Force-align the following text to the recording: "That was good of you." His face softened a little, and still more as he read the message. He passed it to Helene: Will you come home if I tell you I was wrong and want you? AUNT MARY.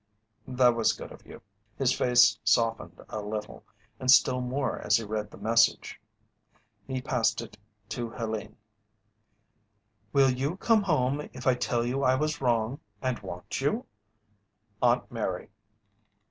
"That 0.47 0.69
was 0.69 0.93
good 0.93 1.11
of 1.11 1.27
you." 1.27 1.43
His 1.77 1.93
face 1.93 2.39
softened 2.43 3.01
a 3.07 3.21
little, 3.21 3.63
and 3.99 4.09
still 4.09 4.41
more 4.41 4.79
as 4.79 4.97
he 4.97 5.03
read 5.03 5.29
the 5.29 5.37
message. 5.37 6.01
He 6.87 7.03
passed 7.03 7.39
it 7.39 7.55
to 7.89 8.09
Helene: 8.09 8.57
Will 10.11 10.31
you 10.31 10.57
come 10.57 10.81
home 10.81 11.29
if 11.33 11.45
I 11.45 11.53
tell 11.53 11.85
you 11.85 12.01
I 12.01 12.15
was 12.15 12.41
wrong 12.41 12.79
and 12.99 13.19
want 13.19 13.61
you? 13.61 13.85
AUNT 14.81 15.11
MARY. 15.11 15.51